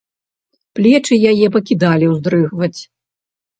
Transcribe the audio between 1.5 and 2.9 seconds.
пакідалі ўздрыгваць.